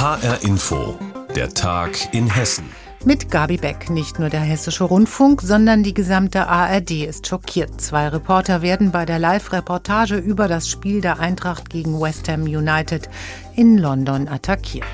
HR 0.00 0.42
Info, 0.44 0.98
der 1.36 1.52
Tag 1.52 1.90
in 2.14 2.34
Hessen. 2.34 2.64
Mit 3.04 3.30
Gabi 3.30 3.58
Beck. 3.58 3.90
Nicht 3.90 4.18
nur 4.18 4.30
der 4.30 4.40
Hessische 4.40 4.84
Rundfunk, 4.84 5.42
sondern 5.42 5.82
die 5.82 5.92
gesamte 5.92 6.46
ARD 6.46 7.04
ist 7.06 7.26
schockiert. 7.26 7.82
Zwei 7.82 8.08
Reporter 8.08 8.62
werden 8.62 8.92
bei 8.92 9.04
der 9.04 9.18
Live-Reportage 9.18 10.16
über 10.16 10.48
das 10.48 10.70
Spiel 10.70 11.02
der 11.02 11.20
Eintracht 11.20 11.68
gegen 11.68 12.00
West 12.00 12.30
Ham 12.30 12.44
United 12.44 13.10
in 13.56 13.76
London 13.76 14.26
attackiert. 14.26 14.86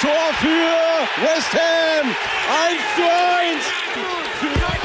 Tor 0.00 0.10
für 0.38 1.26
West 1.26 1.52
Ham! 1.52 2.08
1 2.08 2.80
zu 2.96 3.02
1! 3.02 4.75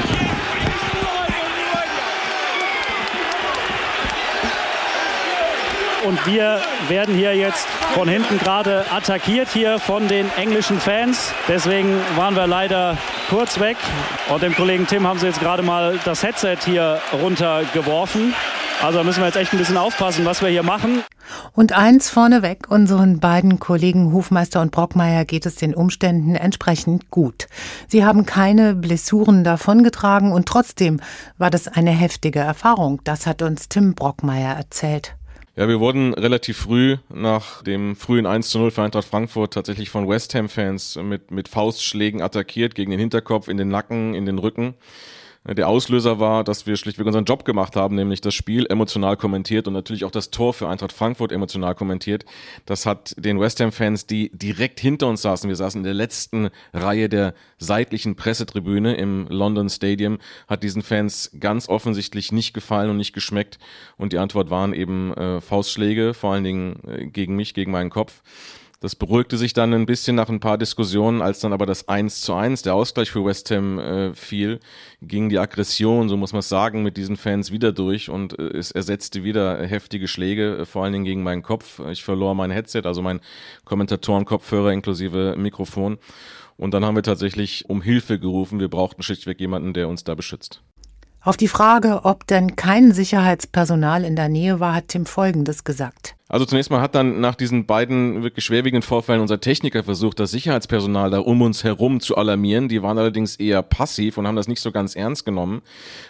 Und 6.04 6.26
wir 6.26 6.60
werden 6.88 7.14
hier 7.14 7.36
jetzt 7.36 7.66
von 7.94 8.08
hinten 8.08 8.38
gerade 8.38 8.84
attackiert 8.90 9.48
hier 9.48 9.78
von 9.78 10.08
den 10.08 10.26
englischen 10.36 10.80
Fans. 10.80 11.32
Deswegen 11.46 12.00
waren 12.16 12.34
wir 12.34 12.46
leider 12.46 12.96
kurz 13.30 13.60
weg. 13.60 13.76
Und 14.28 14.42
dem 14.42 14.54
Kollegen 14.54 14.86
Tim 14.86 15.06
haben 15.06 15.18
sie 15.18 15.26
jetzt 15.26 15.40
gerade 15.40 15.62
mal 15.62 15.98
das 16.04 16.22
Headset 16.22 16.58
hier 16.64 17.00
runtergeworfen. 17.12 18.34
Also 18.82 19.04
müssen 19.04 19.20
wir 19.20 19.26
jetzt 19.26 19.36
echt 19.36 19.52
ein 19.52 19.58
bisschen 19.58 19.76
aufpassen, 19.76 20.24
was 20.24 20.42
wir 20.42 20.48
hier 20.48 20.64
machen. 20.64 21.04
Und 21.52 21.72
eins 21.72 22.10
vorneweg, 22.10 22.68
unseren 22.68 23.20
beiden 23.20 23.60
Kollegen 23.60 24.12
Hufmeister 24.12 24.60
und 24.60 24.72
Brockmeier 24.72 25.24
geht 25.24 25.46
es 25.46 25.54
den 25.54 25.72
Umständen 25.72 26.34
entsprechend 26.34 27.10
gut. 27.10 27.46
Sie 27.86 28.04
haben 28.04 28.26
keine 28.26 28.74
Blessuren 28.74 29.44
davongetragen 29.44 30.32
und 30.32 30.46
trotzdem 30.46 31.00
war 31.38 31.50
das 31.50 31.68
eine 31.68 31.92
heftige 31.92 32.40
Erfahrung. 32.40 33.00
Das 33.04 33.28
hat 33.28 33.40
uns 33.42 33.68
Tim 33.68 33.94
Brockmeier 33.94 34.56
erzählt. 34.56 35.14
Ja, 35.54 35.68
wir 35.68 35.80
wurden 35.80 36.14
relativ 36.14 36.56
früh 36.56 36.96
nach 37.10 37.62
dem 37.62 37.94
frühen 37.94 38.24
1 38.24 38.48
zu 38.48 38.58
0 38.58 38.70
für 38.70 38.82
Eintracht 38.84 39.06
Frankfurt 39.06 39.52
tatsächlich 39.52 39.90
von 39.90 40.08
West 40.08 40.34
Ham-Fans 40.34 40.96
mit, 41.02 41.30
mit 41.30 41.46
Faustschlägen 41.46 42.22
attackiert, 42.22 42.74
gegen 42.74 42.90
den 42.90 42.98
Hinterkopf, 42.98 43.48
in 43.48 43.58
den 43.58 43.68
Nacken, 43.68 44.14
in 44.14 44.24
den 44.24 44.38
Rücken. 44.38 44.72
Der 45.44 45.68
Auslöser 45.68 46.20
war, 46.20 46.44
dass 46.44 46.66
wir 46.68 46.76
schlichtweg 46.76 47.04
unseren 47.04 47.24
Job 47.24 47.44
gemacht 47.44 47.74
haben, 47.74 47.96
nämlich 47.96 48.20
das 48.20 48.32
Spiel 48.32 48.64
emotional 48.70 49.16
kommentiert 49.16 49.66
und 49.66 49.74
natürlich 49.74 50.04
auch 50.04 50.12
das 50.12 50.30
Tor 50.30 50.54
für 50.54 50.68
Eintracht 50.68 50.92
Frankfurt 50.92 51.32
emotional 51.32 51.74
kommentiert. 51.74 52.24
Das 52.64 52.86
hat 52.86 53.14
den 53.18 53.40
West 53.40 53.58
Ham-Fans, 53.58 54.06
die 54.06 54.30
direkt 54.32 54.78
hinter 54.78 55.08
uns 55.08 55.22
saßen, 55.22 55.48
wir 55.48 55.56
saßen 55.56 55.80
in 55.80 55.84
der 55.84 55.94
letzten 55.94 56.50
Reihe 56.72 57.08
der 57.08 57.34
seitlichen 57.58 58.14
Pressetribüne 58.14 58.94
im 58.94 59.26
London 59.28 59.68
Stadium, 59.68 60.18
hat 60.46 60.62
diesen 60.62 60.82
Fans 60.82 61.32
ganz 61.40 61.68
offensichtlich 61.68 62.30
nicht 62.30 62.54
gefallen 62.54 62.90
und 62.90 62.96
nicht 62.96 63.12
geschmeckt. 63.12 63.58
Und 63.96 64.12
die 64.12 64.18
Antwort 64.18 64.50
waren 64.50 64.72
eben 64.72 65.12
äh, 65.14 65.40
Faustschläge, 65.40 66.14
vor 66.14 66.34
allen 66.34 66.44
Dingen 66.44 66.80
äh, 66.86 67.06
gegen 67.06 67.34
mich, 67.34 67.52
gegen 67.52 67.72
meinen 67.72 67.90
Kopf. 67.90 68.22
Das 68.82 68.96
beruhigte 68.96 69.38
sich 69.38 69.52
dann 69.52 69.72
ein 69.74 69.86
bisschen 69.86 70.16
nach 70.16 70.28
ein 70.28 70.40
paar 70.40 70.58
Diskussionen, 70.58 71.22
als 71.22 71.38
dann 71.38 71.52
aber 71.52 71.66
das 71.66 71.86
1 71.86 72.20
zu 72.22 72.34
1, 72.34 72.62
der 72.62 72.74
Ausgleich 72.74 73.12
für 73.12 73.24
West 73.24 73.48
Ham 73.52 73.78
äh, 73.78 74.12
fiel, 74.12 74.58
ging 75.00 75.28
die 75.28 75.38
Aggression, 75.38 76.08
so 76.08 76.16
muss 76.16 76.32
man 76.32 76.40
es 76.40 76.48
sagen, 76.48 76.82
mit 76.82 76.96
diesen 76.96 77.16
Fans 77.16 77.52
wieder 77.52 77.70
durch 77.70 78.10
und 78.10 78.36
äh, 78.40 78.58
es 78.58 78.72
ersetzte 78.72 79.22
wieder 79.22 79.64
heftige 79.64 80.08
Schläge, 80.08 80.56
äh, 80.58 80.64
vor 80.64 80.82
allen 80.82 80.94
Dingen 80.94 81.04
gegen 81.04 81.22
meinen 81.22 81.42
Kopf. 81.42 81.80
Ich 81.92 82.02
verlor 82.02 82.34
mein 82.34 82.50
Headset, 82.50 82.82
also 82.84 83.02
mein 83.02 83.20
Kommentatorenkopfhörer 83.64 84.72
inklusive 84.72 85.36
Mikrofon. 85.38 85.98
Und 86.56 86.74
dann 86.74 86.84
haben 86.84 86.96
wir 86.96 87.04
tatsächlich 87.04 87.70
um 87.70 87.82
Hilfe 87.82 88.18
gerufen. 88.18 88.58
Wir 88.58 88.68
brauchten 88.68 89.04
schlichtweg 89.04 89.38
jemanden, 89.38 89.74
der 89.74 89.88
uns 89.88 90.02
da 90.02 90.16
beschützt. 90.16 90.60
Auf 91.20 91.36
die 91.36 91.46
Frage, 91.46 92.00
ob 92.02 92.26
denn 92.26 92.56
kein 92.56 92.90
Sicherheitspersonal 92.90 94.04
in 94.04 94.16
der 94.16 94.28
Nähe 94.28 94.58
war, 94.58 94.74
hat 94.74 94.88
Tim 94.88 95.06
Folgendes 95.06 95.62
gesagt. 95.62 96.16
Also 96.32 96.46
zunächst 96.46 96.70
mal 96.70 96.80
hat 96.80 96.94
dann 96.94 97.20
nach 97.20 97.34
diesen 97.34 97.66
beiden 97.66 98.22
wirklich 98.22 98.46
schwerwiegenden 98.46 98.80
Vorfällen 98.80 99.20
unser 99.20 99.38
Techniker 99.38 99.84
versucht, 99.84 100.18
das 100.18 100.30
Sicherheitspersonal 100.30 101.10
da 101.10 101.18
um 101.18 101.42
uns 101.42 101.62
herum 101.62 102.00
zu 102.00 102.16
alarmieren. 102.16 102.68
Die 102.68 102.82
waren 102.82 102.96
allerdings 102.96 103.36
eher 103.36 103.62
passiv 103.62 104.16
und 104.16 104.26
haben 104.26 104.34
das 104.34 104.48
nicht 104.48 104.62
so 104.62 104.72
ganz 104.72 104.96
ernst 104.96 105.26
genommen. 105.26 105.60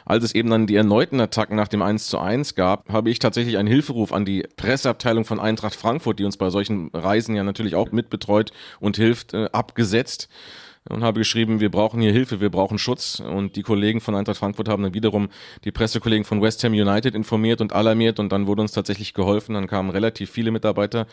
Als 0.05 0.23
es 0.23 0.33
eben 0.33 0.49
dann 0.49 0.69
die 0.69 0.77
erneuten 0.77 1.19
Attacken 1.19 1.57
nach 1.57 1.67
dem 1.67 1.83
1 1.83 2.07
zu 2.07 2.21
1 2.21 2.55
gab, 2.55 2.89
habe 2.89 3.11
ich 3.11 3.19
tatsächlich 3.19 3.59
einen 3.59 3.67
Hilferuf 3.67 4.13
an 4.13 4.25
die 4.25 4.47
Presseabteilung 4.57 5.25
von 5.25 5.41
Eintracht 5.41 5.75
Frankfurt, 5.75 6.21
die 6.21 6.25
uns 6.25 6.37
bei 6.37 6.51
solchen 6.51 6.91
Reisen 6.95 7.35
ja 7.35 7.43
natürlich 7.43 7.75
auch 7.75 7.91
mitbetreut 7.91 8.53
und 8.79 8.97
hilft, 8.97 9.35
äh, 9.35 9.49
abgesetzt 9.51 10.29
und 10.89 11.05
habe 11.05 11.21
geschrieben, 11.21 11.61
wir 11.61 11.71
brauchen 11.71 12.01
hier 12.01 12.13
Hilfe, 12.13 12.41
wir 12.41 12.51
brauchen 12.51 12.79
Schutz. 12.79 13.21
Und 13.21 13.55
die 13.55 13.63
Kollegen 13.63 14.01
von 14.01 14.15
Eintracht 14.15 14.39
Frankfurt 14.39 14.69
haben 14.69 14.83
dann 14.83 14.95
wiederum 14.95 15.29
die 15.65 15.71
Pressekollegen 15.71 16.25
von 16.25 16.43
West 16.43 16.65
Ham 16.65 16.73
United 16.73 17.15
informiert 17.15 17.61
und 17.61 17.73
alarmiert 17.73 18.19
und 18.19 18.33
dann 18.33 18.47
wurde 18.47 18.63
uns 18.63 18.73
tatsächlich 18.73 19.15
geholfen. 19.15 19.55
Dann 19.55 19.69
kamen 19.69 19.91
relativ 19.91 20.31
viele 20.31 20.51
Mitarbeiter, 20.51 21.07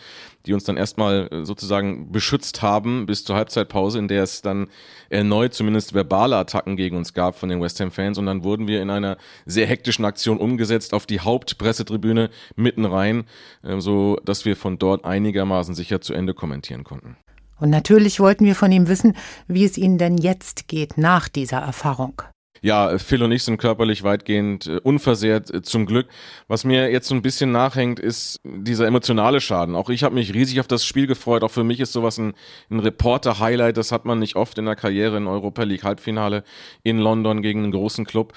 die 0.46 0.54
uns 0.54 0.64
dann 0.64 0.78
erstmal 0.78 1.28
äh, 1.32 1.46
sozusagen 1.46 2.12
beschützt 2.12 2.62
haben 2.62 3.06
bis 3.06 3.24
zur 3.24 3.36
Halbzeitpause, 3.36 4.00
in 4.00 4.08
der 4.08 4.24
es 4.24 4.42
dann 4.42 4.68
erneut 5.10 5.54
zumindest 5.54 5.94
verbale 5.94 6.38
Attacken 6.38 6.76
gegen 6.76 6.98
uns 6.98 7.14
gab 7.14 7.38
von 7.38 7.50
den 7.50 7.62
West 7.62 7.80
Ham 7.80 7.92
Fans. 7.92 8.18
Und 8.18 8.26
dann 8.26 8.44
wurden 8.44 8.68
wir 8.68 8.82
in 8.82 8.90
einer 8.90 9.18
sehr 9.46 9.68
hektischen 9.68 10.06
Aktion 10.06 10.40
umgesetzt 10.40 10.96
auf 10.96 11.06
die 11.06 11.20
Hauptpressetribüne 11.20 12.32
mitten 12.56 12.86
rein, 12.86 13.26
äh, 13.64 13.80
so 13.80 14.18
dass 14.26 14.46
wir 14.46 14.56
von 14.56 14.80
dort 14.80 15.06
einigermaßen 15.06 15.76
sicher 15.76 16.02
zu 16.02 16.14
Ende 16.14 16.34
kommentieren 16.34 16.84
konnten. 16.84 17.18
Und 17.60 17.70
natürlich 17.70 18.20
wollten 18.20 18.46
wir 18.46 18.56
von 18.56 18.72
ihm 18.72 18.88
wissen, 18.88 19.16
wie 19.48 19.66
es 19.66 19.78
Ihnen 19.78 19.98
denn 19.98 20.18
jetzt 20.18 20.68
geht 20.68 20.98
nach 20.98 21.28
dieser 21.28 21.60
Erfahrung. 21.60 22.22
Ja, 22.62 22.98
Phil 22.98 23.24
und 23.24 23.32
ich 23.32 23.44
sind 23.44 23.58
körperlich 23.58 24.04
weitgehend 24.04 24.68
äh, 24.68 24.80
unversehrt, 24.84 25.54
äh, 25.54 25.62
zum 25.62 25.86
Glück. 25.86 26.08
Was 26.48 26.66
mir 26.66 26.92
jetzt 26.92 27.08
so 27.08 27.16
ein 27.16 27.22
bisschen 27.22 27.52
nachhängt, 27.52 28.00
ist 28.00 28.42
dieser 28.44 28.86
emotionale 28.86 29.40
Schaden. 29.40 29.76
Auch 29.76 29.90
ich 29.90 30.04
habe 30.04 30.16
mich 30.16 30.34
riesig 30.34 30.60
auf 30.60 30.68
das 30.68 30.86
Spiel 30.86 31.08
gefreut. 31.08 31.44
Auch 31.44 31.52
für 31.52 31.64
mich 31.64 31.80
ist 31.80 31.94
sowas 31.94 32.18
ein, 32.18 32.34
ein 32.70 32.80
Reporter-Highlight. 32.80 33.78
Das 33.78 33.92
hat 33.92 34.06
man 34.06 34.20
nicht 34.20 34.36
oft 34.36 34.58
in 34.58 34.66
der 34.66 34.76
Karriere 34.76 35.18
in 35.18 35.28
Europa 35.28 35.64
League 35.64 35.84
Halbfinale 35.84 36.44
in 36.84 37.00
London 37.00 37.42
gegen 37.42 37.64
einen 37.64 37.72
großen 37.72 38.06
Club. 38.06 38.34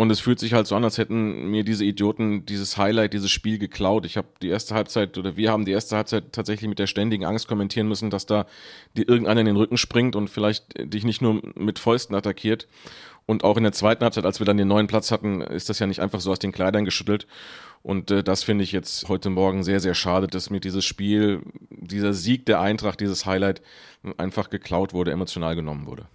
Und 0.00 0.10
es 0.10 0.20
fühlt 0.20 0.38
sich 0.38 0.54
halt 0.54 0.66
so 0.66 0.76
an, 0.76 0.84
als 0.84 0.96
hätten 0.96 1.50
mir 1.50 1.62
diese 1.62 1.84
Idioten 1.84 2.46
dieses 2.46 2.78
Highlight, 2.78 3.12
dieses 3.12 3.30
Spiel 3.30 3.58
geklaut. 3.58 4.06
Ich 4.06 4.16
habe 4.16 4.28
die 4.40 4.48
erste 4.48 4.74
Halbzeit 4.74 5.18
oder 5.18 5.36
wir 5.36 5.52
haben 5.52 5.66
die 5.66 5.72
erste 5.72 5.94
Halbzeit 5.94 6.32
tatsächlich 6.32 6.70
mit 6.70 6.78
der 6.78 6.86
ständigen 6.86 7.26
Angst 7.26 7.48
kommentieren 7.48 7.86
müssen, 7.86 8.08
dass 8.08 8.24
da 8.24 8.46
dir 8.96 9.06
irgendeiner 9.06 9.40
in 9.40 9.46
den 9.46 9.56
Rücken 9.56 9.76
springt 9.76 10.16
und 10.16 10.30
vielleicht 10.30 10.72
dich 10.78 11.04
nicht 11.04 11.20
nur 11.20 11.42
mit 11.54 11.78
Fäusten 11.78 12.16
attackiert. 12.16 12.66
Und 13.26 13.44
auch 13.44 13.58
in 13.58 13.62
der 13.62 13.72
zweiten 13.72 14.02
Halbzeit, 14.02 14.24
als 14.24 14.40
wir 14.40 14.46
dann 14.46 14.56
den 14.56 14.68
neuen 14.68 14.86
Platz 14.86 15.10
hatten, 15.10 15.42
ist 15.42 15.68
das 15.68 15.80
ja 15.80 15.86
nicht 15.86 16.00
einfach 16.00 16.20
so 16.20 16.30
aus 16.32 16.38
den 16.38 16.52
Kleidern 16.52 16.86
geschüttelt. 16.86 17.26
Und 17.82 18.10
äh, 18.10 18.24
das 18.24 18.42
finde 18.42 18.64
ich 18.64 18.72
jetzt 18.72 19.06
heute 19.10 19.28
Morgen 19.28 19.64
sehr, 19.64 19.80
sehr 19.80 19.94
schade, 19.94 20.28
dass 20.28 20.48
mir 20.48 20.60
dieses 20.60 20.86
Spiel, 20.86 21.42
dieser 21.68 22.14
Sieg 22.14 22.46
der 22.46 22.62
Eintracht, 22.62 23.00
dieses 23.00 23.26
Highlight 23.26 23.60
einfach 24.16 24.48
geklaut 24.48 24.94
wurde, 24.94 25.10
emotional 25.10 25.56
genommen 25.56 25.84
wurde 25.84 26.06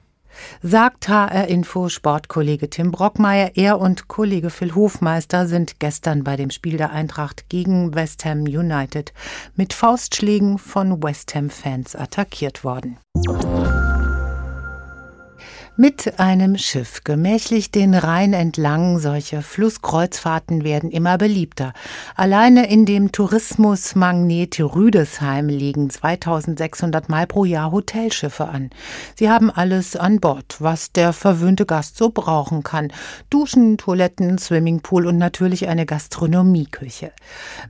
sagt 0.62 1.08
HR 1.10 1.48
Info 1.48 1.90
Sportkollege 1.90 2.70
Tim 2.70 2.92
Brockmeier. 2.92 3.52
Er 3.56 3.80
und 3.80 4.08
Kollege 4.08 4.50
Phil 4.50 4.76
Hofmeister 4.76 5.48
sind 5.48 5.80
gestern 5.80 6.24
bei 6.24 6.36
dem 6.36 6.50
Spiel 6.50 6.78
der 6.78 6.92
Eintracht 6.92 7.50
gegen 7.50 7.96
West 7.96 8.26
Ham 8.26 8.42
United 8.42 9.14
mit 9.56 9.74
Faustschlägen 9.74 10.58
von 10.58 11.04
West 11.04 11.36
Ham 11.36 11.50
Fans 11.50 11.96
attackiert 11.96 12.64
worden 12.64 12.98
mit 15.78 16.20
einem 16.20 16.58
Schiff 16.58 17.04
gemächlich 17.04 17.70
den 17.70 17.94
Rhein 17.94 18.32
entlang. 18.32 18.98
Solche 19.00 19.42
Flusskreuzfahrten 19.42 20.64
werden 20.64 20.90
immer 20.90 21.18
beliebter. 21.18 21.74
Alleine 22.16 22.70
in 22.70 22.86
dem 22.86 23.12
Tourismusmagnet 23.12 24.60
Rüdesheim 24.60 25.50
liegen 25.50 25.90
2600 25.90 27.10
Mal 27.10 27.28
pro 27.28 27.44
Jahr 27.44 27.74
Hotelschiffe 27.74 28.48
an. 28.48 28.70
Sie 29.16 29.30
haben 29.30 29.52
alles 29.52 29.98
an 29.98 30.22
Bord, 30.22 30.56
was 30.60 30.94
der 30.94 31.12
verwöhnte 31.12 31.66
Gast 31.66 31.98
so 31.98 32.10
brauchen 32.10 32.64
kann. 32.64 32.94
Duschen, 33.30 33.78
Toiletten, 33.78 34.38
Swimmingpool 34.38 35.06
und 35.06 35.18
natürlich 35.18 35.68
eine 35.68 35.86
Gastronomieküche. 35.86 37.12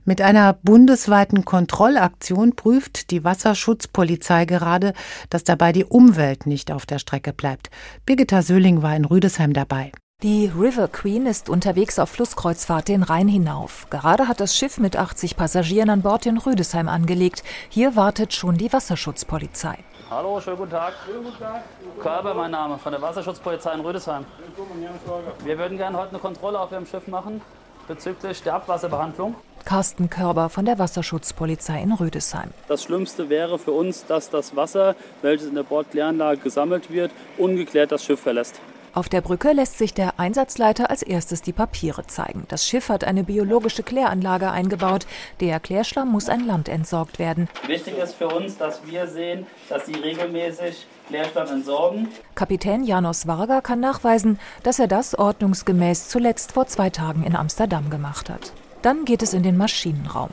Mit 0.04 0.20
einer 0.22 0.52
bundesweiten 0.52 1.44
Kontrollaktion 1.44 2.54
prüft 2.54 3.10
die 3.10 3.24
Wasserschutzpolizei 3.24 4.44
gerade, 4.44 4.92
dass 5.28 5.42
dabei 5.42 5.72
die 5.72 5.84
Umwelt 5.84 6.46
nicht 6.46 6.70
auf 6.70 6.86
der 6.86 7.00
Strecke 7.00 7.32
bleibt. 7.32 7.70
Birgitta 8.06 8.40
Söhling 8.40 8.82
war 8.82 8.94
in 8.94 9.04
Rüdesheim 9.04 9.52
dabei. 9.52 9.90
Die 10.22 10.46
River 10.46 10.86
Queen 10.86 11.26
ist 11.26 11.48
unterwegs 11.50 11.98
auf 11.98 12.08
Flusskreuzfahrt 12.10 12.86
den 12.86 13.02
Rhein 13.02 13.26
hinauf. 13.26 13.88
Gerade 13.90 14.28
hat 14.28 14.38
das 14.38 14.56
Schiff 14.56 14.78
mit 14.78 14.96
80 14.96 15.36
Passagieren 15.36 15.90
an 15.90 16.02
Bord 16.02 16.24
in 16.24 16.38
Rüdesheim 16.38 16.88
angelegt. 16.88 17.42
Hier 17.68 17.96
wartet 17.96 18.32
schon 18.32 18.56
die 18.56 18.72
Wasserschutzpolizei. 18.72 19.78
Hallo, 20.08 20.40
schönen 20.40 20.56
guten 20.56 20.70
Tag. 20.70 20.94
Schönen 21.04 21.24
guten 21.24 21.38
Tag. 21.40 21.64
Körber, 22.00 22.32
mein 22.34 22.52
Name, 22.52 22.78
von 22.78 22.92
der 22.92 23.02
Wasserschutzpolizei 23.02 23.74
in 23.74 23.80
Rüdesheim. 23.80 24.24
Wir 25.42 25.58
würden 25.58 25.76
gerne 25.76 25.98
heute 25.98 26.10
eine 26.10 26.20
Kontrolle 26.20 26.60
auf 26.60 26.70
Ihrem 26.70 26.86
Schiff 26.86 27.08
machen 27.08 27.42
bezüglich 27.88 28.40
der 28.40 28.54
Abwasserbehandlung. 28.54 29.34
Carsten 29.66 30.08
Körber 30.08 30.48
von 30.48 30.64
der 30.64 30.78
Wasserschutzpolizei 30.78 31.82
in 31.82 31.92
Rüdesheim. 31.92 32.50
Das 32.68 32.84
Schlimmste 32.84 33.28
wäre 33.28 33.58
für 33.58 33.72
uns, 33.72 34.06
dass 34.06 34.30
das 34.30 34.56
Wasser, 34.56 34.94
welches 35.22 35.48
in 35.48 35.56
der 35.56 35.64
Bordkläranlage 35.64 36.40
gesammelt 36.40 36.90
wird, 36.90 37.10
ungeklärt 37.36 37.92
das 37.92 38.04
Schiff 38.04 38.20
verlässt. 38.20 38.60
Auf 38.96 39.10
der 39.10 39.20
Brücke 39.20 39.52
lässt 39.52 39.76
sich 39.76 39.92
der 39.92 40.18
Einsatzleiter 40.18 40.88
als 40.88 41.02
erstes 41.02 41.42
die 41.42 41.52
Papiere 41.52 42.06
zeigen. 42.06 42.44
Das 42.48 42.66
Schiff 42.66 42.88
hat 42.88 43.04
eine 43.04 43.24
biologische 43.24 43.82
Kläranlage 43.82 44.50
eingebaut. 44.50 45.06
Der 45.40 45.60
Klärschlamm 45.60 46.10
muss 46.10 46.30
an 46.30 46.46
Land 46.46 46.70
entsorgt 46.70 47.18
werden. 47.18 47.46
Wichtig 47.66 47.98
ist 47.98 48.14
für 48.14 48.28
uns, 48.28 48.56
dass 48.56 48.86
wir 48.86 49.06
sehen, 49.06 49.46
dass 49.68 49.84
sie 49.84 49.96
regelmäßig 49.96 50.86
Klärschlamm 51.08 51.48
entsorgen. 51.48 52.08
Kapitän 52.36 52.84
Janos 52.84 53.26
Varga 53.26 53.60
kann 53.60 53.80
nachweisen, 53.80 54.38
dass 54.62 54.78
er 54.78 54.88
das 54.88 55.14
ordnungsgemäß 55.14 56.08
zuletzt 56.08 56.52
vor 56.52 56.66
zwei 56.66 56.88
Tagen 56.88 57.22
in 57.22 57.36
Amsterdam 57.36 57.90
gemacht 57.90 58.30
hat. 58.30 58.52
Dann 58.82 59.04
geht 59.04 59.22
es 59.22 59.34
in 59.34 59.42
den 59.42 59.56
Maschinenraum. 59.56 60.30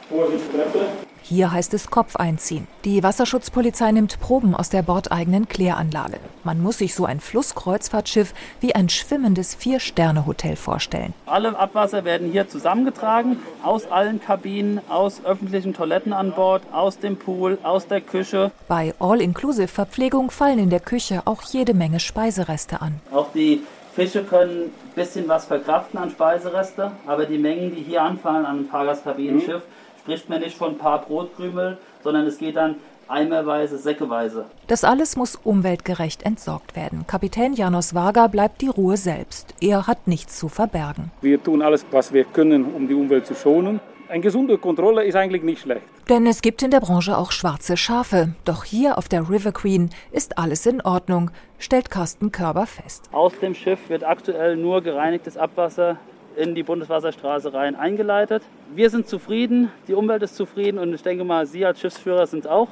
Hier 1.25 1.54
heißt 1.54 1.74
es 1.74 1.90
Kopf 1.90 2.18
einziehen. 2.18 2.68
Die 2.84 3.01
Wasserschutzpolizei 3.01 3.94
nimmt 3.94 4.19
Proben 4.19 4.54
aus 4.54 4.68
der 4.69 4.81
bordeigenen 4.81 5.48
Kläranlage. 5.48 6.18
Man 6.44 6.62
muss 6.62 6.80
sich 6.80 6.94
so 6.94 7.06
ein 7.06 7.22
Flusskreuzfahrtschiff 7.22 8.34
wie 8.60 8.75
ein 8.75 8.90
schwimmendes 8.90 9.56
Vier-Sterne-Hotel 9.56 10.57
vorstellen. 10.57 11.13
Alle 11.25 11.57
Abwasser 11.57 12.04
werden 12.04 12.30
hier 12.30 12.50
zusammengetragen, 12.50 13.38
aus 13.63 13.90
allen 13.90 14.22
Kabinen, 14.22 14.81
aus 14.89 15.24
öffentlichen 15.24 15.74
Toiletten 15.74 16.12
an 16.12 16.34
Bord, 16.34 16.62
aus 16.74 17.00
dem 17.00 17.16
Pool, 17.16 17.57
aus 17.63 17.88
der 17.88 18.01
Küche. 18.01 18.51
Bei 18.68 18.94
All-Inclusive-Verpflegung 19.00 20.30
fallen 20.30 20.60
in 20.60 20.69
der 20.69 20.81
Küche 20.81 21.22
auch 21.24 21.42
jede 21.44 21.74
Menge 21.74 22.01
Speisereste 22.01 22.81
an. 22.81 23.00
Auch 23.13 23.31
die 23.34 23.63
Fische 23.95 24.24
können 24.24 24.63
ein 24.63 24.95
bisschen 24.95 25.28
was 25.28 25.45
verkraften 25.45 26.00
an 26.00 26.10
Speisereste, 26.10 26.92
aber 27.06 27.25
die 27.25 27.38
Mengen, 27.38 27.75
die 27.75 27.81
hier 27.81 28.01
anfallen 28.01 28.45
an 28.45 28.60
ein 28.60 28.66
Fahrgastkabinenschiff, 28.66 29.62
spricht 30.00 30.30
man 30.30 30.42
nicht 30.42 30.57
von 30.57 30.72
ein 30.72 30.78
paar 30.80 31.01
Brotkrümel, 31.01 31.78
sondern 32.04 32.25
es 32.25 32.40
geht 32.40 32.56
dann 32.56 32.75
eimerweise, 33.07 33.78
säckeweise. 33.78 34.45
Das 34.66 34.84
alles 34.84 35.16
muss 35.16 35.36
umweltgerecht 35.36 36.24
entsorgt 36.24 36.75
werden. 36.75 37.06
Kapitän 37.06 37.54
Janos 37.54 37.94
Wager 37.94 38.30
bleibt 38.30 38.62
die 38.62 38.68
Ruhe 38.68 38.98
selbst. 38.98 39.54
Er 39.62 39.86
hat 39.86 40.07
nichts 40.07 40.39
zu 40.39 40.50
verbergen. 40.50 41.12
Wir 41.22 41.42
tun 41.44 41.62
alles, 41.62 41.86
was 41.92 42.13
wir 42.13 42.24
können, 42.24 42.66
um 42.66 42.88
die 42.88 42.96
Umwelt 42.96 43.28
zu 43.28 43.36
schonen. 43.36 43.80
Eine 44.10 44.22
gesunde 44.22 44.58
Kontrolle 44.58 45.04
ist 45.04 45.16
eigentlich 45.16 45.44
nicht 45.44 45.62
schlecht. 45.62 45.82
Denn 46.10 46.28
es 46.28 46.42
gibt 46.42 46.62
in 46.62 46.72
der 46.72 46.82
Branche 46.82 47.18
auch 47.18 47.32
schwarze 47.32 47.78
Schafe. 47.78 48.36
Doch 48.46 48.64
hier 48.64 48.98
auf 48.98 49.08
der 49.08 49.30
River 49.30 49.52
Queen 49.54 49.90
ist 50.12 50.38
alles 50.38 50.66
in 50.66 50.82
Ordnung, 50.82 51.32
stellt 51.58 51.90
Carsten 51.90 52.32
Körber 52.32 52.66
fest. 52.66 53.10
Aus 53.14 53.34
dem 53.40 53.56
Schiff 53.56 53.90
wird 53.90 54.04
aktuell 54.04 54.58
nur 54.58 54.82
gereinigtes 54.82 55.38
Abwasser 55.38 55.98
in 56.36 56.56
die 56.56 56.64
Bundeswasserstraße 56.64 57.54
rein 57.54 57.76
eingeleitet. 57.76 58.44
Wir 58.76 58.90
sind 58.90 59.08
zufrieden, 59.08 59.72
die 59.88 59.94
Umwelt 59.94 60.24
ist 60.24 60.36
zufrieden 60.36 60.80
und 60.80 60.94
ich 60.94 61.04
denke 61.04 61.24
mal, 61.24 61.46
Sie 61.46 61.66
als 61.66 61.80
Schiffsführer 61.80 62.28
sind 62.28 62.48
auch 62.48 62.70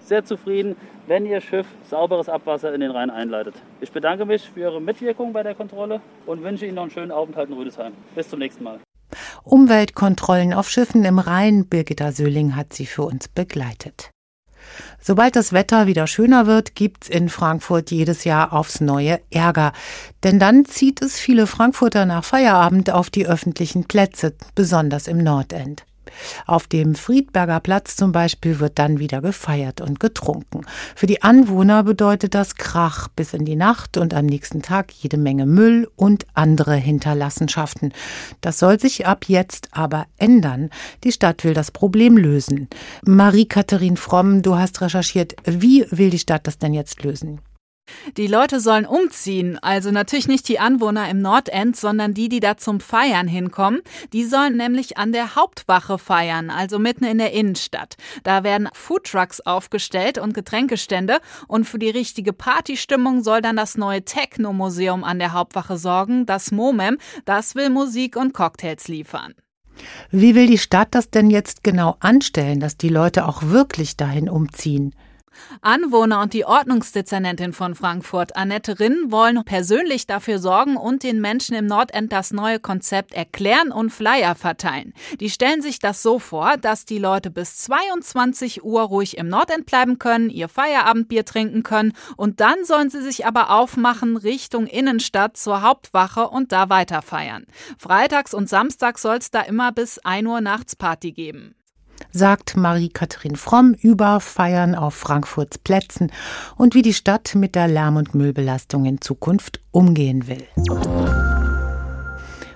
sehr 0.00 0.24
zufrieden, 0.24 0.76
wenn 1.06 1.26
Ihr 1.26 1.40
Schiff 1.40 1.66
sauberes 1.88 2.28
Abwasser 2.28 2.74
in 2.74 2.80
den 2.80 2.90
Rhein 2.90 3.10
einleitet. 3.10 3.54
Ich 3.80 3.92
bedanke 3.92 4.24
mich 4.24 4.48
für 4.48 4.60
Ihre 4.60 4.80
Mitwirkung 4.80 5.32
bei 5.32 5.42
der 5.42 5.54
Kontrolle 5.54 6.00
und 6.26 6.42
wünsche 6.42 6.66
Ihnen 6.66 6.74
noch 6.74 6.82
einen 6.82 6.90
schönen 6.90 7.12
Aufenthalt 7.12 7.48
in 7.48 7.54
Rüdesheim. 7.54 7.92
Bis 8.14 8.28
zum 8.28 8.38
nächsten 8.38 8.64
Mal. 8.64 8.80
Umweltkontrollen 9.44 10.52
auf 10.52 10.68
Schiffen 10.70 11.04
im 11.04 11.18
Rhein, 11.18 11.66
Birgitta 11.66 12.12
Söhling 12.12 12.56
hat 12.56 12.72
sie 12.72 12.86
für 12.86 13.02
uns 13.02 13.28
begleitet. 13.28 14.10
Sobald 15.00 15.34
das 15.36 15.52
Wetter 15.52 15.86
wieder 15.86 16.06
schöner 16.06 16.46
wird, 16.46 16.74
gibt's 16.74 17.08
in 17.08 17.28
Frankfurt 17.28 17.90
jedes 17.90 18.24
Jahr 18.24 18.52
aufs 18.52 18.80
neue 18.80 19.20
Ärger. 19.30 19.72
Denn 20.22 20.38
dann 20.38 20.64
zieht 20.64 21.02
es 21.02 21.18
viele 21.18 21.46
Frankfurter 21.46 22.06
nach 22.06 22.24
Feierabend 22.24 22.90
auf 22.90 23.10
die 23.10 23.26
öffentlichen 23.26 23.84
Plätze, 23.84 24.34
besonders 24.54 25.08
im 25.08 25.18
Nordend. 25.18 25.84
Auf 26.46 26.66
dem 26.66 26.94
Friedberger 26.94 27.60
Platz 27.60 27.96
zum 27.96 28.12
Beispiel 28.12 28.60
wird 28.60 28.78
dann 28.78 28.98
wieder 28.98 29.20
gefeiert 29.20 29.80
und 29.80 30.00
getrunken. 30.00 30.62
Für 30.94 31.06
die 31.06 31.22
Anwohner 31.22 31.82
bedeutet 31.84 32.34
das 32.34 32.56
Krach 32.56 33.08
bis 33.08 33.34
in 33.34 33.44
die 33.44 33.56
Nacht 33.56 33.96
und 33.96 34.14
am 34.14 34.26
nächsten 34.26 34.62
Tag 34.62 34.92
jede 34.92 35.16
Menge 35.16 35.46
Müll 35.46 35.88
und 35.96 36.26
andere 36.34 36.74
Hinterlassenschaften. 36.74 37.92
Das 38.40 38.58
soll 38.58 38.80
sich 38.80 39.06
ab 39.06 39.24
jetzt 39.28 39.68
aber 39.72 40.06
ändern. 40.18 40.70
Die 41.04 41.12
Stadt 41.12 41.44
will 41.44 41.54
das 41.54 41.70
Problem 41.70 42.16
lösen. 42.16 42.68
Marie-Katharin 43.04 43.96
Fromm, 43.96 44.42
du 44.42 44.56
hast 44.56 44.80
recherchiert. 44.80 45.34
Wie 45.44 45.86
will 45.90 46.10
die 46.10 46.18
Stadt 46.18 46.46
das 46.46 46.58
denn 46.58 46.74
jetzt 46.74 47.02
lösen? 47.02 47.40
Die 48.16 48.26
Leute 48.26 48.60
sollen 48.60 48.86
umziehen, 48.86 49.58
also 49.62 49.90
natürlich 49.90 50.28
nicht 50.28 50.48
die 50.48 50.58
Anwohner 50.58 51.08
im 51.08 51.20
Nordend, 51.20 51.76
sondern 51.76 52.14
die, 52.14 52.28
die 52.28 52.40
da 52.40 52.56
zum 52.56 52.80
Feiern 52.80 53.28
hinkommen. 53.28 53.80
Die 54.12 54.24
sollen 54.24 54.56
nämlich 54.56 54.98
an 54.98 55.12
der 55.12 55.34
Hauptwache 55.36 55.98
feiern, 55.98 56.50
also 56.50 56.78
mitten 56.78 57.04
in 57.04 57.18
der 57.18 57.32
Innenstadt. 57.32 57.96
Da 58.24 58.44
werden 58.44 58.68
Foodtrucks 58.72 59.40
aufgestellt 59.40 60.18
und 60.18 60.34
Getränkestände 60.34 61.20
und 61.48 61.64
für 61.64 61.78
die 61.78 61.90
richtige 61.90 62.32
Partystimmung 62.32 63.22
soll 63.22 63.42
dann 63.42 63.56
das 63.56 63.76
neue 63.76 64.04
Techno-Museum 64.04 65.04
an 65.04 65.18
der 65.18 65.32
Hauptwache 65.32 65.76
sorgen, 65.76 66.26
das 66.26 66.50
MOMEM. 66.50 66.98
Das 67.24 67.54
will 67.54 67.70
Musik 67.70 68.16
und 68.16 68.34
Cocktails 68.34 68.88
liefern. 68.88 69.34
Wie 70.10 70.34
will 70.34 70.46
die 70.46 70.58
Stadt 70.58 70.88
das 70.94 71.10
denn 71.10 71.30
jetzt 71.30 71.64
genau 71.64 71.96
anstellen, 72.00 72.60
dass 72.60 72.76
die 72.76 72.88
Leute 72.88 73.26
auch 73.26 73.42
wirklich 73.44 73.96
dahin 73.96 74.28
umziehen? 74.28 74.94
Anwohner 75.60 76.20
und 76.20 76.32
die 76.32 76.44
Ordnungsdezernentin 76.44 77.52
von 77.52 77.74
Frankfurt, 77.74 78.36
Annette 78.36 78.78
Rinn, 78.78 79.10
wollen 79.10 79.44
persönlich 79.44 80.06
dafür 80.06 80.38
sorgen 80.38 80.76
und 80.76 81.02
den 81.02 81.20
Menschen 81.20 81.54
im 81.56 81.66
Nordend 81.66 82.12
das 82.12 82.32
neue 82.32 82.60
Konzept 82.60 83.14
erklären 83.14 83.72
und 83.72 83.90
Flyer 83.90 84.34
verteilen. 84.34 84.92
Die 85.20 85.30
stellen 85.30 85.62
sich 85.62 85.78
das 85.78 86.02
so 86.02 86.18
vor, 86.18 86.56
dass 86.56 86.84
die 86.84 86.98
Leute 86.98 87.30
bis 87.30 87.58
22 87.58 88.64
Uhr 88.64 88.82
ruhig 88.82 89.16
im 89.18 89.28
Nordend 89.28 89.66
bleiben 89.66 89.98
können, 89.98 90.30
ihr 90.30 90.48
Feierabendbier 90.48 91.24
trinken 91.24 91.62
können 91.62 91.92
und 92.16 92.40
dann 92.40 92.64
sollen 92.64 92.90
sie 92.90 93.02
sich 93.02 93.26
aber 93.26 93.50
aufmachen 93.50 94.16
Richtung 94.16 94.66
Innenstadt 94.66 95.36
zur 95.36 95.62
Hauptwache 95.62 96.28
und 96.28 96.52
da 96.52 96.68
weiter 96.68 97.02
feiern. 97.02 97.46
Freitags 97.78 98.34
und 98.34 98.48
Samstags 98.48 99.02
soll 99.02 99.16
es 99.16 99.30
da 99.30 99.40
immer 99.40 99.72
bis 99.72 99.98
1 99.98 100.26
Uhr 100.26 100.40
nachts 100.40 100.76
Party 100.76 101.12
geben 101.12 101.54
sagt 102.10 102.56
Marie-Kathrin 102.56 103.36
Fromm 103.36 103.74
über 103.80 104.20
Feiern 104.20 104.74
auf 104.74 104.94
Frankfurts 104.94 105.58
Plätzen 105.58 106.10
und 106.56 106.74
wie 106.74 106.82
die 106.82 106.94
Stadt 106.94 107.34
mit 107.34 107.54
der 107.54 107.68
Lärm- 107.68 107.96
und 107.96 108.14
Müllbelastung 108.14 108.84
in 108.84 109.00
Zukunft 109.00 109.60
umgehen 109.70 110.26
will. 110.26 110.44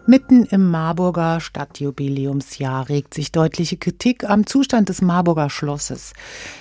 Mitten 0.08 0.44
im 0.44 0.70
Marburger 0.70 1.40
Stadtjubiläumsjahr 1.40 2.88
regt 2.88 3.12
sich 3.12 3.32
deutliche 3.32 3.76
Kritik 3.76 4.22
am 4.22 4.46
Zustand 4.46 4.88
des 4.88 5.02
Marburger 5.02 5.50
Schlosses. 5.50 6.12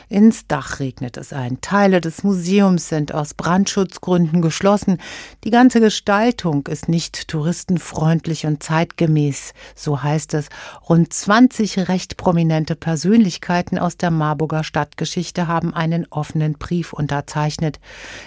Ins 0.09 0.47
Dach 0.47 0.79
regnet 0.79 1.15
es 1.15 1.31
ein. 1.31 1.61
Teile 1.61 2.01
des 2.01 2.23
Museums 2.23 2.89
sind 2.89 3.13
aus 3.13 3.35
Brandschutzgründen 3.35 4.41
geschlossen. 4.41 4.97
Die 5.43 5.51
ganze 5.51 5.79
Gestaltung 5.79 6.65
ist 6.65 6.89
nicht 6.89 7.27
touristenfreundlich 7.27 8.47
und 8.47 8.63
zeitgemäß, 8.63 9.53
so 9.75 10.01
heißt 10.01 10.33
es. 10.33 10.49
Rund 10.89 11.13
20 11.13 11.87
recht 11.87 12.17
prominente 12.17 12.75
Persönlichkeiten 12.75 13.77
aus 13.77 13.95
der 13.95 14.09
Marburger 14.09 14.63
Stadtgeschichte 14.63 15.47
haben 15.47 15.71
einen 15.71 16.07
offenen 16.09 16.53
Brief 16.53 16.93
unterzeichnet. 16.93 17.79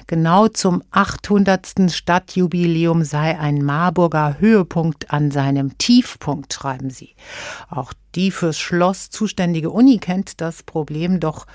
Genau 0.06 0.46
zum 0.46 0.84
800. 0.92 1.90
Stadtjubiläum 1.90 3.02
sei 3.02 3.36
ein 3.36 3.64
Marburger 3.64 4.36
Höhepunkt 4.38 5.07
an 5.08 5.30
seinem 5.30 5.76
Tiefpunkt, 5.78 6.52
schreiben 6.52 6.90
sie. 6.90 7.14
Auch 7.68 7.92
die 8.14 8.30
fürs 8.30 8.58
Schloss 8.58 9.10
zuständige 9.10 9.70
Uni 9.70 9.98
kennt 9.98 10.40
das 10.40 10.62
Problem, 10.62 11.20
doch 11.20 11.46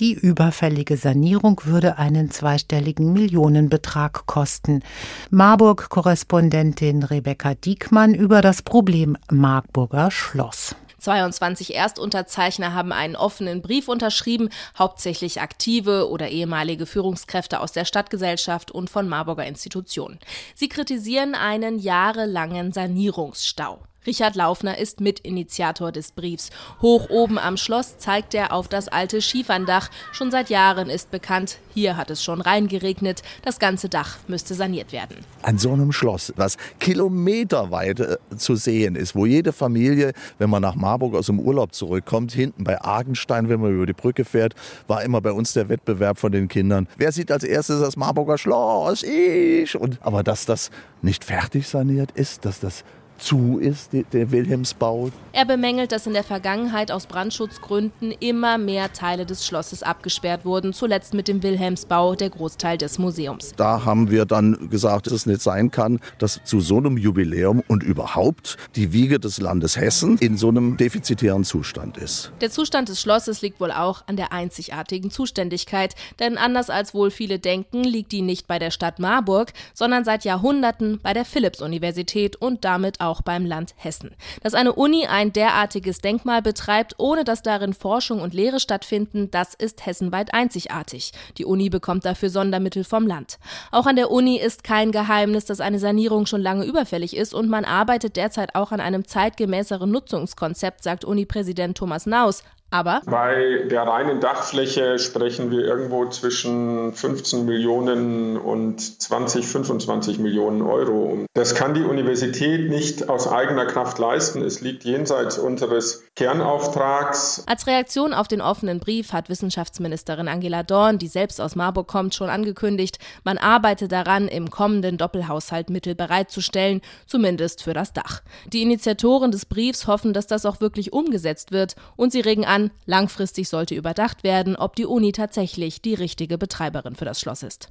die 0.00 0.14
überfällige 0.14 0.96
Sanierung 0.96 1.60
würde 1.64 1.98
einen 1.98 2.30
zweistelligen 2.30 3.12
Millionenbetrag 3.12 4.26
kosten. 4.26 4.82
Marburg-Korrespondentin 5.30 7.02
Rebecca 7.02 7.54
Diekmann 7.54 8.14
über 8.14 8.40
das 8.40 8.62
Problem 8.62 9.16
Marburger 9.30 10.10
Schloss. 10.10 10.76
22 10.98 11.74
Erstunterzeichner 11.74 12.74
haben 12.74 12.92
einen 12.92 13.16
offenen 13.16 13.62
Brief 13.62 13.88
unterschrieben, 13.88 14.48
hauptsächlich 14.78 15.40
aktive 15.40 16.08
oder 16.08 16.28
ehemalige 16.28 16.86
Führungskräfte 16.86 17.60
aus 17.60 17.72
der 17.72 17.84
Stadtgesellschaft 17.84 18.70
und 18.70 18.90
von 18.90 19.08
Marburger 19.08 19.46
Institutionen. 19.46 20.18
Sie 20.54 20.68
kritisieren 20.68 21.34
einen 21.34 21.78
jahrelangen 21.78 22.72
Sanierungsstau. 22.72 23.80
Richard 24.08 24.36
Laufner 24.36 24.78
ist 24.78 25.02
Mitinitiator 25.02 25.92
des 25.92 26.12
Briefs. 26.12 26.48
Hoch 26.80 27.10
oben 27.10 27.38
am 27.38 27.58
Schloss 27.58 27.98
zeigt 27.98 28.32
er 28.32 28.54
auf 28.54 28.66
das 28.66 28.88
alte 28.88 29.20
Schieferndach. 29.20 29.90
Schon 30.12 30.30
seit 30.30 30.48
Jahren 30.48 30.88
ist 30.88 31.10
bekannt, 31.10 31.58
hier 31.74 31.98
hat 31.98 32.10
es 32.10 32.24
schon 32.24 32.40
reingeregnet. 32.40 33.20
Das 33.42 33.58
ganze 33.58 33.90
Dach 33.90 34.16
müsste 34.26 34.54
saniert 34.54 34.92
werden. 34.92 35.18
An 35.42 35.58
so 35.58 35.74
einem 35.74 35.92
Schloss, 35.92 36.32
was 36.36 36.56
kilometerweit 36.80 38.00
äh, 38.00 38.16
zu 38.38 38.56
sehen 38.56 38.96
ist, 38.96 39.14
wo 39.14 39.26
jede 39.26 39.52
Familie, 39.52 40.14
wenn 40.38 40.48
man 40.48 40.62
nach 40.62 40.74
Marburg 40.74 41.14
aus 41.14 41.26
dem 41.26 41.38
Urlaub 41.38 41.74
zurückkommt, 41.74 42.32
hinten 42.32 42.64
bei 42.64 42.80
Argenstein, 42.80 43.50
wenn 43.50 43.60
man 43.60 43.74
über 43.74 43.84
die 43.84 43.92
Brücke 43.92 44.24
fährt, 44.24 44.54
war 44.86 45.02
immer 45.02 45.20
bei 45.20 45.32
uns 45.32 45.52
der 45.52 45.68
Wettbewerb 45.68 46.18
von 46.18 46.32
den 46.32 46.48
Kindern. 46.48 46.88
Wer 46.96 47.12
sieht 47.12 47.30
als 47.30 47.44
erstes 47.44 47.82
das 47.82 47.98
Marburger 47.98 48.38
Schloss? 48.38 49.02
Ich! 49.02 49.76
Und, 49.76 49.98
aber 50.00 50.22
dass 50.22 50.46
das 50.46 50.70
nicht 51.02 51.24
fertig 51.24 51.68
saniert 51.68 52.12
ist, 52.12 52.46
dass 52.46 52.58
das 52.58 52.84
zu 53.18 53.58
ist, 53.58 53.90
der 53.92 54.30
Wilhelmsbau. 54.30 55.10
Er 55.32 55.44
bemängelt, 55.44 55.92
dass 55.92 56.06
in 56.06 56.14
der 56.14 56.24
Vergangenheit 56.24 56.90
aus 56.90 57.06
Brandschutzgründen 57.06 58.12
immer 58.20 58.58
mehr 58.58 58.92
Teile 58.92 59.26
des 59.26 59.46
Schlosses 59.46 59.82
abgesperrt 59.82 60.44
wurden, 60.44 60.72
zuletzt 60.72 61.14
mit 61.14 61.28
dem 61.28 61.42
Wilhelmsbau, 61.42 62.14
der 62.14 62.30
Großteil 62.30 62.78
des 62.78 62.98
Museums. 62.98 63.52
Da 63.56 63.84
haben 63.84 64.10
wir 64.10 64.24
dann 64.24 64.70
gesagt, 64.70 65.06
dass 65.06 65.12
es 65.12 65.26
nicht 65.26 65.42
sein 65.42 65.70
kann, 65.70 66.00
dass 66.18 66.40
zu 66.44 66.60
so 66.60 66.78
einem 66.78 66.96
Jubiläum 66.96 67.62
und 67.68 67.82
überhaupt 67.82 68.56
die 68.76 68.92
Wiege 68.92 69.20
des 69.20 69.40
Landes 69.40 69.76
Hessen 69.76 70.18
in 70.18 70.36
so 70.36 70.48
einem 70.48 70.76
defizitären 70.76 71.44
Zustand 71.44 71.96
ist. 71.96 72.32
Der 72.40 72.50
Zustand 72.50 72.88
des 72.88 73.00
Schlosses 73.00 73.42
liegt 73.42 73.60
wohl 73.60 73.72
auch 73.72 74.02
an 74.06 74.16
der 74.16 74.32
einzigartigen 74.32 75.10
Zuständigkeit, 75.10 75.94
denn 76.18 76.38
anders 76.38 76.70
als 76.70 76.94
wohl 76.94 77.10
viele 77.10 77.38
denken, 77.38 77.84
liegt 77.84 78.12
die 78.12 78.22
nicht 78.22 78.46
bei 78.46 78.58
der 78.58 78.70
Stadt 78.70 78.98
Marburg, 78.98 79.52
sondern 79.74 80.04
seit 80.04 80.24
Jahrhunderten 80.24 81.00
bei 81.02 81.12
der 81.12 81.24
Philipps-Universität 81.24 82.36
und 82.36 82.64
damit 82.64 83.00
auch 83.00 83.07
beim 83.22 83.46
Land 83.46 83.74
Hessen. 83.76 84.14
Dass 84.42 84.54
eine 84.54 84.74
Uni 84.74 85.06
ein 85.06 85.32
derartiges 85.32 85.98
Denkmal 85.98 86.42
betreibt, 86.42 86.94
ohne 86.98 87.24
dass 87.24 87.42
darin 87.42 87.74
Forschung 87.74 88.20
und 88.20 88.34
Lehre 88.34 88.60
stattfinden, 88.60 89.30
das 89.30 89.54
ist 89.54 89.86
hessenweit 89.86 90.34
einzigartig. 90.34 91.12
Die 91.38 91.44
Uni 91.44 91.70
bekommt 91.70 92.04
dafür 92.04 92.30
Sondermittel 92.30 92.84
vom 92.84 93.06
Land. 93.06 93.38
Auch 93.72 93.86
an 93.86 93.96
der 93.96 94.10
Uni 94.10 94.38
ist 94.38 94.64
kein 94.64 94.92
Geheimnis, 94.92 95.44
dass 95.44 95.60
eine 95.60 95.78
Sanierung 95.78 96.26
schon 96.26 96.42
lange 96.42 96.64
überfällig 96.64 97.16
ist 97.16 97.34
und 97.34 97.48
man 97.48 97.64
arbeitet 97.64 98.16
derzeit 98.16 98.54
auch 98.54 98.72
an 98.72 98.80
einem 98.80 99.06
zeitgemäßeren 99.06 99.90
Nutzungskonzept, 99.90 100.82
sagt 100.82 101.04
Uni-Präsident 101.04 101.76
Thomas 101.76 102.06
Naus. 102.06 102.42
Aber 102.70 103.00
bei 103.06 103.64
der 103.70 103.82
reinen 103.82 104.20
Dachfläche 104.20 104.98
sprechen 104.98 105.50
wir 105.50 105.60
irgendwo 105.60 106.04
zwischen 106.10 106.92
15 106.92 107.46
Millionen 107.46 108.36
und 108.36 108.78
20, 109.02 109.46
25 109.46 110.18
Millionen 110.18 110.60
Euro. 110.60 111.24
Das 111.32 111.54
kann 111.54 111.72
die 111.72 111.82
Universität 111.82 112.68
nicht 112.68 113.08
aus 113.08 113.26
eigener 113.26 113.64
Kraft 113.64 113.98
leisten. 113.98 114.42
Es 114.42 114.60
liegt 114.60 114.84
jenseits 114.84 115.38
unseres 115.38 116.04
Kernauftrags. 116.14 117.44
Als 117.46 117.66
Reaktion 117.66 118.12
auf 118.12 118.28
den 118.28 118.42
offenen 118.42 118.80
Brief 118.80 119.14
hat 119.14 119.30
Wissenschaftsministerin 119.30 120.28
Angela 120.28 120.62
Dorn, 120.62 120.98
die 120.98 121.08
selbst 121.08 121.40
aus 121.40 121.56
Marburg 121.56 121.88
kommt, 121.88 122.14
schon 122.14 122.28
angekündigt, 122.28 122.98
man 123.24 123.38
arbeite 123.38 123.88
daran, 123.88 124.28
im 124.28 124.50
kommenden 124.50 124.98
Doppelhaushalt 124.98 125.70
Mittel 125.70 125.94
bereitzustellen, 125.94 126.82
zumindest 127.06 127.62
für 127.62 127.72
das 127.72 127.94
Dach. 127.94 128.20
Die 128.52 128.62
Initiatoren 128.62 129.30
des 129.30 129.46
Briefs 129.46 129.86
hoffen, 129.86 130.12
dass 130.12 130.26
das 130.26 130.44
auch 130.44 130.60
wirklich 130.60 130.92
umgesetzt 130.92 131.52
wird 131.52 131.76
und 131.96 132.12
sie 132.12 132.20
regen 132.20 132.44
an, 132.44 132.57
an, 132.58 132.70
langfristig 132.86 133.48
sollte 133.48 133.74
überdacht 133.74 134.24
werden, 134.24 134.56
ob 134.56 134.76
die 134.76 134.86
Uni 134.86 135.12
tatsächlich 135.12 135.80
die 135.80 135.94
richtige 135.94 136.38
Betreiberin 136.38 136.96
für 136.96 137.04
das 137.04 137.20
Schloss 137.20 137.42
ist. 137.42 137.68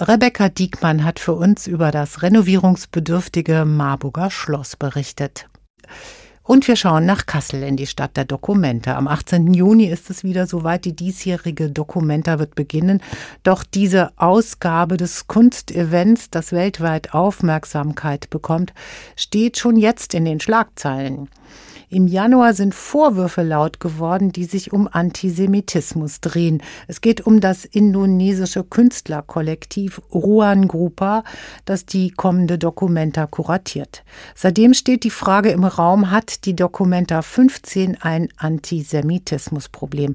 Rebecca 0.00 0.48
Diekmann 0.48 1.04
hat 1.04 1.18
für 1.18 1.34
uns 1.34 1.66
über 1.66 1.90
das 1.90 2.22
renovierungsbedürftige 2.22 3.64
Marburger 3.64 4.30
Schloss 4.30 4.76
berichtet. 4.76 5.48
Und 6.44 6.66
wir 6.66 6.76
schauen 6.76 7.04
nach 7.04 7.26
Kassel 7.26 7.62
in 7.62 7.76
die 7.76 7.86
Stadt 7.86 8.16
der 8.16 8.24
Dokumenta. 8.24 8.96
Am 8.96 9.06
18. 9.06 9.52
Juni 9.52 9.84
ist 9.84 10.08
es 10.08 10.24
wieder 10.24 10.46
soweit. 10.46 10.86
Die 10.86 10.96
diesjährige 10.96 11.70
Dokumenta 11.70 12.38
wird 12.38 12.54
beginnen. 12.54 13.02
Doch 13.42 13.64
diese 13.64 14.12
Ausgabe 14.16 14.96
des 14.96 15.26
Kunstevents, 15.26 16.30
das 16.30 16.52
weltweit 16.52 17.12
Aufmerksamkeit 17.12 18.30
bekommt, 18.30 18.72
steht 19.14 19.58
schon 19.58 19.76
jetzt 19.76 20.14
in 20.14 20.24
den 20.24 20.40
Schlagzeilen. 20.40 21.28
Im 21.90 22.06
Januar 22.06 22.52
sind 22.52 22.74
Vorwürfe 22.74 23.42
laut 23.42 23.80
geworden, 23.80 24.30
die 24.30 24.44
sich 24.44 24.74
um 24.74 24.90
Antisemitismus 24.92 26.20
drehen. 26.20 26.62
Es 26.86 27.00
geht 27.00 27.26
um 27.26 27.40
das 27.40 27.64
indonesische 27.64 28.62
Künstlerkollektiv 28.62 30.02
Ruan 30.12 30.68
Grupa, 30.68 31.24
das 31.64 31.86
die 31.86 32.10
kommende 32.10 32.58
Dokumenta 32.58 33.26
kuratiert. 33.26 34.04
Seitdem 34.34 34.74
steht 34.74 35.02
die 35.02 35.10
Frage 35.10 35.48
im 35.48 35.64
Raum, 35.64 36.10
hat 36.10 36.44
die 36.44 36.54
Dokumenta 36.54 37.22
15 37.22 37.96
ein 38.02 38.28
Antisemitismusproblem? 38.36 40.12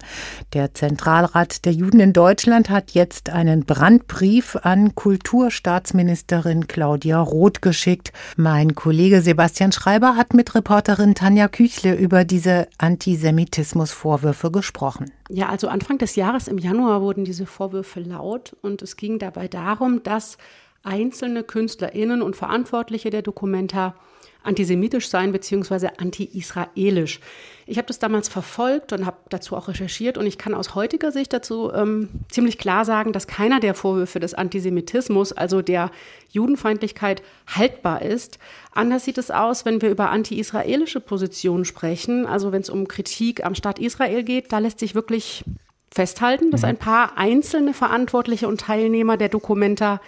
Der 0.54 0.76
Zentralrat 0.76 1.66
der 1.66 1.74
Juden 1.74 2.02
in 2.02 2.14
Deutschland 2.14 2.70
hat 2.70 2.92
jetzt 2.92 3.32
einen 3.32 3.66
Brandbrief 3.66 4.58
an 4.62 4.94
Kulturstaatsministerin 4.94 6.68
Claudia 6.68 7.20
Roth 7.20 7.64
geschickt. 7.64 8.14
Mein 8.38 8.76
Kollege 8.76 9.24
Sebastian 9.24 9.72
Schreiber 9.72 10.16
hat 10.16 10.36
mit 10.36 10.54
Reporterin 10.54 11.16
Tanja 11.16 11.48
Kühn 11.48 11.63
Küchle 11.64 11.96
über 11.96 12.26
diese 12.26 12.68
Antisemitismusvorwürfe 12.78 14.52
gesprochen. 14.52 15.14
Ja, 15.30 15.48
also 15.48 15.70
Anfang 15.70 15.98
des 15.98 16.18
Jahres 16.18 16.50
im 16.50 16.58
Januar 16.58 17.02
wurden 17.02 17.24
diese 17.24 17.46
Vorwürfe 17.46 18.02
laut 18.02 18.54
und 18.62 18.82
es 18.82 18.98
ging 18.98 19.18
dabei 19.18 19.48
darum, 19.48 20.04
dass 20.04 20.38
einzelne 20.84 21.42
KünstlerInnen 21.42 22.22
und 22.22 22.36
Verantwortliche 22.36 23.12
der 23.12 23.22
Dokumenta 23.22 23.96
antisemitisch 24.44 25.10
sein 25.10 25.32
bzw. 25.32 25.90
anti-israelisch. 25.98 27.20
Ich 27.66 27.78
habe 27.78 27.88
das 27.88 28.00
damals 28.00 28.28
verfolgt 28.28 28.92
und 28.92 29.06
habe 29.06 29.18
dazu 29.30 29.56
auch 29.56 29.70
recherchiert 29.70 30.18
und 30.18 30.26
ich 30.26 30.38
kann 30.38 30.54
aus 30.54 30.76
heutiger 30.76 31.12
Sicht 31.12 31.32
dazu 31.32 31.72
ähm, 31.74 32.10
ziemlich 32.30 32.58
klar 32.58 32.84
sagen, 32.84 33.14
dass 33.14 33.28
keiner 33.28 33.60
der 33.60 33.74
Vorwürfe 33.74 34.20
des 34.20 34.34
Antisemitismus, 34.34 35.32
also 35.32 35.62
der 35.62 35.90
Judenfeindlichkeit, 36.30 37.24
haltbar 37.48 38.02
ist. 38.02 38.38
Anders 38.74 39.06
sieht 39.06 39.18
es 39.18 39.32
aus, 39.32 39.64
wenn 39.66 39.82
wir 39.82 39.90
über 39.90 40.10
anti-israelische 40.10 41.00
Positionen 41.00 41.64
sprechen, 41.64 42.26
also 42.26 42.52
wenn 42.52 42.62
es 42.62 42.70
um 42.70 42.88
Kritik 42.88 43.46
am 43.46 43.56
Staat 43.56 43.80
Israel 43.80 44.24
geht, 44.24 44.52
da 44.52 44.60
lässt 44.60 44.80
sich 44.80 44.94
wirklich 44.94 45.46
festhalten, 45.94 46.52
dass 46.52 46.64
mhm. 46.64 46.70
ein 46.70 46.78
paar 46.78 47.18
einzelne 47.18 47.74
Verantwortliche 47.74 48.48
und 48.48 48.60
Teilnehmer 48.60 49.16
der 49.16 49.30
Dokumenta 49.30 50.02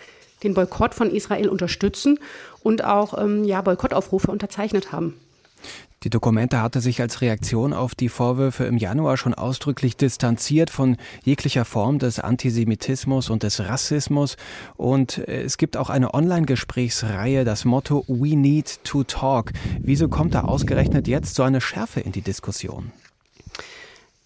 den 0.45 0.53
Boykott 0.53 0.95
von 0.95 1.11
Israel 1.11 1.49
unterstützen 1.49 2.19
und 2.63 2.83
auch 2.83 3.17
ähm, 3.17 3.43
ja, 3.43 3.61
Boykottaufrufe 3.61 4.31
unterzeichnet 4.31 4.91
haben. 4.91 5.15
Die 6.05 6.11
Dokumente 6.11 6.61
hatte 6.61 6.81
sich 6.81 7.01
als 7.01 7.21
Reaktion 7.21 7.73
auf 7.73 7.95
die 7.95 8.09
Vorwürfe 8.09 8.65
im 8.65 8.77
Januar 8.77 9.17
schon 9.17 9.33
ausdrücklich 9.33 9.97
distanziert 9.97 10.69
von 10.69 10.97
jeglicher 11.23 11.65
Form 11.65 11.97
des 11.97 12.19
Antisemitismus 12.19 13.31
und 13.31 13.41
des 13.41 13.59
Rassismus. 13.61 14.37
Und 14.77 15.17
äh, 15.17 15.41
es 15.41 15.57
gibt 15.57 15.77
auch 15.77 15.89
eine 15.89 16.13
Online-Gesprächsreihe, 16.13 17.43
das 17.43 17.65
Motto 17.65 18.05
We 18.07 18.35
Need 18.35 18.83
to 18.83 19.03
Talk. 19.03 19.51
Wieso 19.79 20.07
kommt 20.07 20.35
da 20.35 20.41
ausgerechnet 20.41 21.07
jetzt 21.07 21.33
so 21.33 21.41
eine 21.41 21.59
Schärfe 21.59 22.01
in 22.01 22.11
die 22.11 22.21
Diskussion? 22.21 22.91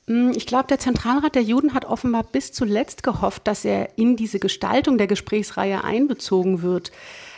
Hm, 0.10 0.32
ich 0.36 0.48
glaube, 0.48 0.66
der 0.68 0.80
Zentralrat 0.80 1.36
der 1.36 1.44
Juden 1.44 1.76
hat 1.76 1.86
offenbar 1.86 2.24
bis 2.24 2.52
zuletzt 2.52 3.04
gehofft, 3.04 3.48
dass 3.48 3.64
er 3.64 3.98
in 3.98 4.16
diese 4.16 4.40
Gestaltung 4.40 4.98
der 4.98 5.06
Gesprächsreihe 5.06 5.84
einbezogen 5.84 6.64
wird. 6.64 6.92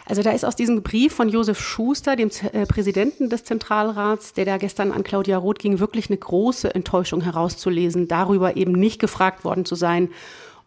Also 0.06 0.24
da 0.24 0.32
ist 0.32 0.46
aus 0.46 0.56
diesem 0.56 0.82
Brief 0.82 1.14
von 1.14 1.28
Josef 1.28 1.60
Schuster, 1.60 2.16
dem 2.16 2.32
äh, 2.54 2.66
Präsidenten 2.66 3.30
des 3.30 3.44
Zentralrats, 3.44 4.34
der 4.34 4.46
da 4.46 4.58
gestern 4.58 4.94
an 4.94 5.04
Claudia 5.04 5.38
Roth 5.38 5.60
ging, 5.60 5.80
wirklich 5.80 6.10
eine 6.10 6.18
große 6.18 6.74
Enttäuschung 6.74 7.22
herauszulesen, 7.22 8.08
darüber 8.08 8.56
eben 8.56 8.72
nicht 8.72 9.00
gefragt 9.00 9.44
worden 9.44 9.66
zu 9.66 9.76
sein, 9.76 10.10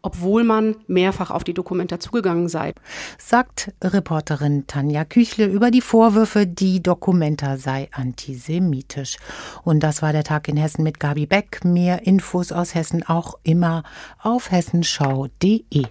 obwohl 0.04 0.44
man 0.44 0.76
mehrfach 0.86 1.30
auf 1.30 1.44
die 1.44 1.54
Dokumenta 1.54 1.98
zugegangen 1.98 2.48
sei. 2.48 2.74
Sagt 3.18 3.72
Reporterin 3.82 4.66
Tanja 4.66 5.04
Küchle 5.04 5.46
über 5.46 5.70
die 5.70 5.80
Vorwürfe, 5.80 6.46
die 6.46 6.82
Dokumenta 6.82 7.56
sei 7.56 7.88
antisemitisch. 7.90 9.16
Und 9.62 9.82
das 9.82 10.02
war 10.02 10.12
der 10.12 10.24
Tag 10.24 10.46
in 10.48 10.58
Hessen 10.58 10.84
mit 10.84 11.00
Gabi 11.00 11.26
Beck. 11.26 11.64
Mehr 11.64 12.06
Infos 12.06 12.52
aus 12.52 12.74
Hessen 12.74 13.02
auch 13.02 13.38
immer 13.44 13.82
auf 14.22 14.50
hessenschau.de. 14.50 15.86